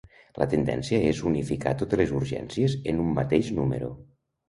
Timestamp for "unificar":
1.33-1.75